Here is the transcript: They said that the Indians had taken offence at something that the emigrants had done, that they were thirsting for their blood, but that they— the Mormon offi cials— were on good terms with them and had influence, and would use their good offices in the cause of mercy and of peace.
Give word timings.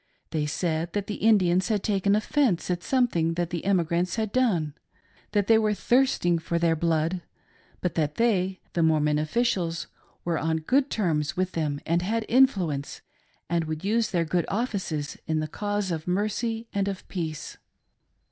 They 0.31 0.47
said 0.47 0.93
that 0.93 1.05
the 1.05 1.13
Indians 1.21 1.67
had 1.67 1.83
taken 1.83 2.15
offence 2.15 2.71
at 2.71 2.81
something 2.81 3.35
that 3.35 3.51
the 3.51 3.63
emigrants 3.65 4.15
had 4.15 4.31
done, 4.31 4.73
that 5.31 5.45
they 5.45 5.59
were 5.59 5.75
thirsting 5.75 6.39
for 6.39 6.57
their 6.57 6.75
blood, 6.75 7.21
but 7.81 7.93
that 7.93 8.15
they— 8.15 8.61
the 8.73 8.81
Mormon 8.81 9.19
offi 9.19 9.41
cials— 9.43 9.85
were 10.25 10.39
on 10.39 10.57
good 10.57 10.89
terms 10.89 11.37
with 11.37 11.51
them 11.51 11.81
and 11.85 12.01
had 12.01 12.25
influence, 12.27 13.01
and 13.47 13.65
would 13.65 13.85
use 13.85 14.09
their 14.09 14.25
good 14.25 14.45
offices 14.47 15.19
in 15.27 15.39
the 15.39 15.47
cause 15.47 15.91
of 15.91 16.07
mercy 16.07 16.67
and 16.73 16.87
of 16.87 17.07
peace. 17.07 17.59